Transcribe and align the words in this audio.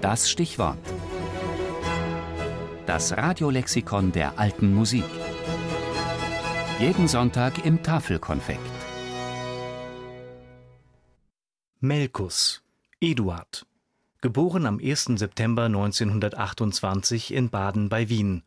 Das 0.00 0.30
Stichwort. 0.30 0.78
Das 2.86 3.14
Radiolexikon 3.14 4.12
der 4.12 4.38
alten 4.38 4.74
Musik. 4.74 5.04
Jeden 6.78 7.06
Sonntag 7.06 7.66
im 7.66 7.82
Tafelkonfekt. 7.82 8.60
Melkus, 11.80 12.62
Eduard. 12.98 13.66
Geboren 14.22 14.64
am 14.64 14.78
1. 14.78 15.04
September 15.16 15.64
1928 15.64 17.34
in 17.34 17.50
Baden 17.50 17.90
bei 17.90 18.08
Wien. 18.08 18.42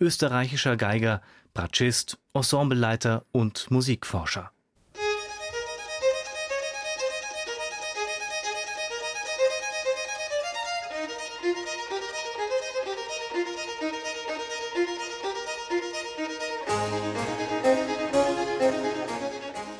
Österreichischer 0.00 0.76
Geiger, 0.76 1.22
Bratschist, 1.54 2.18
Ensembleleiter 2.34 3.24
und 3.30 3.70
Musikforscher. 3.70 4.50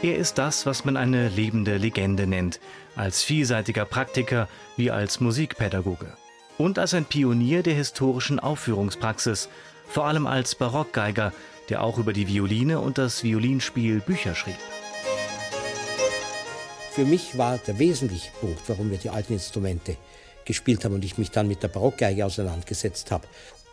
Er 0.01 0.17
ist 0.17 0.39
das, 0.39 0.65
was 0.65 0.85
man 0.85 0.97
eine 0.97 1.29
lebende 1.29 1.77
Legende 1.77 2.29
nennt, 2.29 2.61
als 2.95 3.25
vielseitiger 3.25 3.85
Praktiker 3.85 4.49
wie 4.77 4.93
als 4.93 5.19
Musikpädagoge. 5.19 6.17
Und 6.57 6.79
als 6.79 6.95
ein 6.95 7.05
Pionier 7.05 7.65
der 7.65 7.75
historischen 7.75 8.39
Aufführungspraxis, 8.39 9.49
vor 9.89 10.05
allem 10.05 10.29
als 10.29 10.55
Barockgeiger, 10.55 11.33
der 11.69 11.83
auch 11.83 11.99
über 11.99 12.13
die 12.13 12.29
Violine 12.29 12.79
und 12.79 12.97
das 12.97 13.25
Violinspiel 13.25 13.99
Bücher 13.99 14.37
schrieb. 14.37 14.57
Für 16.93 17.05
mich 17.05 17.37
war 17.37 17.59
der 17.59 17.81
wesentliche 17.81 18.31
Punkt, 18.41 18.63
warum 18.69 18.93
wir 18.93 18.99
die 18.99 19.11
alten 19.11 19.33
Instrumente 19.33 19.97
gespielt 20.45 20.85
haben 20.85 20.95
und 20.95 21.05
ich 21.05 21.19
mich 21.19 21.33
dann 21.33 21.49
mit 21.49 21.65
der 21.65 21.69
Barockgeige 21.69 22.25
auseinandergesetzt 22.25 23.11
habe, 23.11 23.27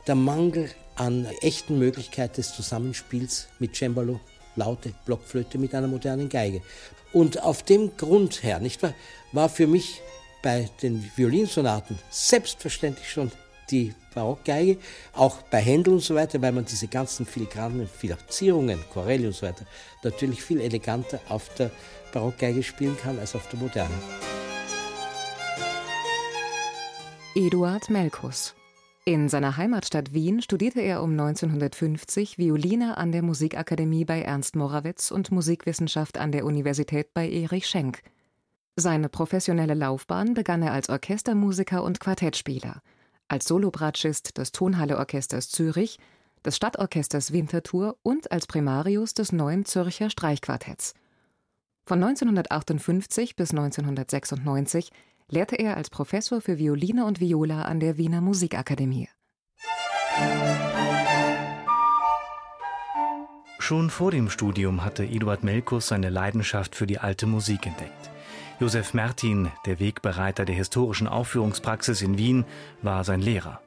der 0.08 0.16
Mangel 0.16 0.72
an 0.96 1.28
echten 1.42 1.78
Möglichkeiten 1.78 2.38
des 2.38 2.56
Zusammenspiels 2.56 3.48
mit 3.60 3.76
Cembalo 3.76 4.20
laute 4.56 4.94
Blockflöte 5.06 5.58
mit 5.58 5.74
einer 5.74 5.88
modernen 5.88 6.30
Geige. 6.30 6.62
Und 7.14 7.42
auf 7.42 7.64
dem 7.64 7.96
Grund 7.98 8.44
her, 8.44 8.60
nicht 8.60 8.84
wahr, 8.84 8.94
war 9.32 9.50
für 9.50 9.68
mich 9.68 10.02
bei 10.42 10.70
den 10.82 11.10
Violinsonaten 11.16 11.98
selbstverständlich 12.10 13.10
schon 13.10 13.32
die 13.72 13.94
Barockgeige, 14.14 14.78
auch 15.14 15.42
bei 15.44 15.60
Händel 15.60 15.94
und 15.94 16.02
so 16.02 16.16
weiter, 16.16 16.42
weil 16.42 16.52
man 16.52 16.66
diese 16.66 16.88
ganzen 16.88 17.26
filigranen 17.26 17.88
Filazierungen, 17.88 18.80
Corelli 18.94 19.28
und 19.28 19.34
so 19.34 19.46
weiter, 19.46 19.66
natürlich 20.04 20.44
viel 20.44 20.62
eleganter 20.62 21.20
auf 21.30 21.50
der 21.56 21.72
Barockgeige 22.14 22.64
spielen 22.64 22.98
kann 22.98 23.20
als 23.20 23.36
auf 23.36 23.48
der 23.50 23.60
modernen. 23.60 24.00
Eduard 27.36 27.90
Melkus 27.90 28.56
in 29.08 29.30
seiner 29.30 29.56
Heimatstadt 29.56 30.14
Wien 30.14 30.42
studierte 30.42 30.82
er 30.82 31.04
um 31.04 31.12
1950 31.12 32.40
Violine 32.40 32.98
an 32.98 33.12
der 33.12 33.22
Musikakademie 33.22 34.04
bei 34.04 34.24
Ernst 34.24 34.56
Morawetz 34.56 35.12
und 35.12 35.32
Musikwissenschaft 35.32 36.18
an 36.18 36.32
der 36.32 36.44
Universität 36.44 37.14
bei 37.14 37.30
Erich 37.30 37.68
Schenk. 37.68 38.02
Seine 38.76 39.08
professionelle 39.08 39.76
Laufbahn 39.76 40.34
begann 40.34 40.64
er 40.64 40.74
als 40.74 40.90
Orchestermusiker 40.90 41.84
und 41.84 42.00
Quartettspieler, 42.00 42.82
als 43.28 43.46
Solobratschist 43.46 44.40
des 44.40 44.52
Tonhalle-Orchesters 44.52 45.50
Zürich, 45.50 46.00
des 46.44 46.56
Stadtorchesters 46.56 47.32
Winterthur 47.32 47.98
und 48.02 48.32
als 48.32 48.48
Primarius 48.48 49.14
des 49.14 49.32
neuen 49.32 49.66
Zürcher 49.66 50.10
Streichquartetts. 50.10 50.96
Von 51.86 52.04
1958 52.04 53.36
bis 53.36 53.52
1996 53.52 54.90
lehrte 55.32 55.56
er 55.56 55.78
als 55.78 55.90
Professor 55.90 56.42
für 56.42 56.58
Violine 56.58 57.06
und 57.06 57.20
Viola 57.20 57.64
an 57.64 57.80
der 57.80 57.98
Wiener 57.98 58.22
Musikakademie. 58.22 59.10
Schon 63.60 63.90
vor 63.90 64.12
dem 64.12 64.30
Studium 64.30 64.86
hatte 64.86 65.04
Eduard 65.04 65.44
Melkus 65.44 65.88
seine 65.88 66.12
Leidenschaft 66.12 66.76
für 66.76 66.86
die 66.86 67.00
alte 67.00 67.26
Musik 67.26 67.66
entdeckt. 67.66 68.12
Josef 68.60 68.94
Mertin, 68.94 69.52
der 69.66 69.80
Wegbereiter 69.80 70.46
der 70.46 70.56
historischen 70.56 71.08
Aufführungspraxis 71.08 72.02
in 72.02 72.18
Wien, 72.18 72.46
war 72.84 73.04
sein 73.04 73.22
Lehrer. 73.22 73.62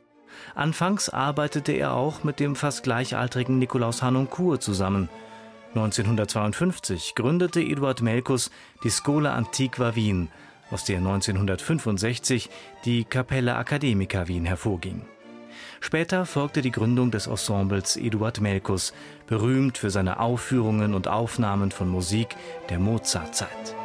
Anfangs 0.55 1.09
arbeitete 1.09 1.73
er 1.73 1.95
auch 1.95 2.23
mit 2.23 2.39
dem 2.39 2.55
fast 2.55 2.85
gleichaltrigen 2.85 3.59
Nikolaus 3.59 4.01
Hanoncourt 4.01 4.63
zusammen. 4.63 5.09
1952 5.75 7.15
gründete 7.15 7.61
Eduard 7.61 8.01
Melkus 8.01 8.51
die 8.85 8.91
Schola 8.91 9.35
Antiqua 9.35 9.95
Wien, 9.97 10.29
aus 10.71 10.85
der 10.85 10.99
1965 10.99 12.51
die 12.85 13.05
Kapelle 13.05 13.57
Academica 13.57 14.29
Wien 14.29 14.45
hervorging. 14.45 15.03
Später 15.81 16.27
folgte 16.27 16.61
die 16.61 16.73
Gründung 16.73 17.11
des 17.11 17.27
Ensembles 17.27 17.97
Eduard 17.97 18.41
Melkus, 18.41 18.93
berühmt 19.27 19.79
für 19.79 19.91
seine 19.91 20.21
Aufführungen 20.21 20.95
und 20.95 21.09
Aufnahmen 21.09 21.71
von 21.71 21.89
Musik 21.89 22.37
der 22.69 22.79
Mozartzeit. 22.79 23.78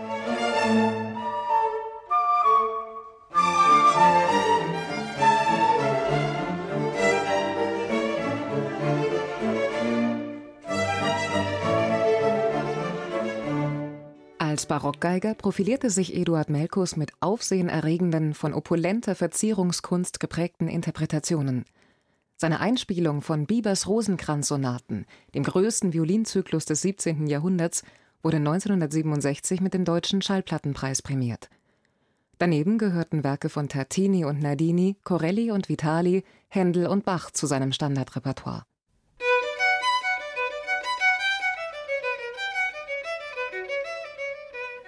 Als 14.64 14.70
Barockgeiger 14.70 15.34
profilierte 15.34 15.90
sich 15.90 16.16
Eduard 16.16 16.50
Melkus 16.50 16.96
mit 16.96 17.12
aufsehenerregenden, 17.20 18.34
von 18.34 18.54
opulenter 18.54 19.14
Verzierungskunst 19.14 20.22
geprägten 20.22 20.70
Interpretationen. 20.70 21.66
Seine 22.38 22.62
Einspielung 22.62 23.22
von 23.22 23.46
Biebers 23.46 23.88
Rosenkranz-Sonaten, 23.88 25.06
dem 25.36 25.44
größten 25.44 25.92
Violinzyklus 25.92 26.64
des 26.64 26.82
17. 26.82 27.28
Jahrhunderts, 27.28 27.84
wurde 28.22 28.38
1967 28.38 29.60
mit 29.60 29.74
dem 29.74 29.84
Deutschen 29.84 30.22
Schallplattenpreis 30.22 31.02
prämiert. 31.02 31.50
Daneben 32.38 32.78
gehörten 32.78 33.26
Werke 33.26 33.50
von 33.50 33.68
Tartini 33.68 34.24
und 34.24 34.42
Nardini, 34.42 34.96
Corelli 35.04 35.52
und 35.52 35.68
Vitali, 35.68 36.24
Händel 36.48 36.88
und 36.88 37.04
Bach 37.04 37.32
zu 37.32 37.48
seinem 37.48 37.74
Standardrepertoire. 37.74 38.64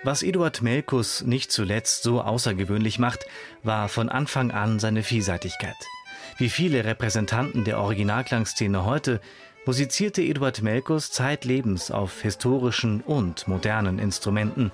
Was 0.05 0.21
Eduard 0.21 0.61
Melkus 0.61 1.23
nicht 1.23 1.51
zuletzt 1.51 2.03
so 2.03 2.21
außergewöhnlich 2.21 2.99
macht, 2.99 3.25
war 3.63 3.89
von 3.89 4.07
Anfang 4.07 4.51
an 4.51 4.77
seine 4.77 5.01
Vielseitigkeit. 5.01 5.75
Wie 6.37 6.49
viele 6.49 6.85
Repräsentanten 6.85 7.63
der 7.63 7.79
Originalklangszene 7.79 8.85
heute 8.85 9.19
musizierte 9.65 10.21
Eduard 10.21 10.61
Melkus 10.61 11.09
zeitlebens 11.09 11.89
auf 11.89 12.21
historischen 12.21 13.01
und 13.01 13.47
modernen 13.47 13.97
Instrumenten, 13.97 14.71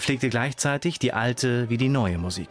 pflegte 0.00 0.28
gleichzeitig 0.30 0.98
die 0.98 1.12
alte 1.12 1.70
wie 1.70 1.76
die 1.76 1.88
neue 1.88 2.18
Musik. 2.18 2.50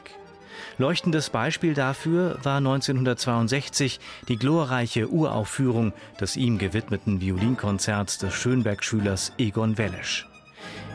Leuchtendes 0.77 1.31
Beispiel 1.31 1.73
dafür 1.73 2.39
war 2.43 2.59
1962 2.59 3.99
die 4.29 4.37
glorreiche 4.37 5.09
Uraufführung 5.09 5.91
des 6.21 6.37
ihm 6.37 6.59
gewidmeten 6.59 7.19
Violinkonzerts 7.19 8.19
des 8.19 8.33
Schönberg-Schülers 8.35 9.33
Egon 9.37 9.77
Welesch. 9.77 10.30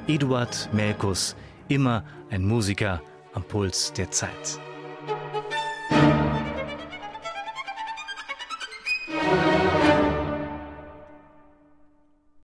Eduard 0.09 0.69
Melkus, 0.73 1.35
immer 1.69 2.05
ein 2.31 2.45
Musiker 2.45 3.03
am 3.35 3.43
Puls 3.43 3.93
der 3.93 4.11
Zeit. 4.11 4.61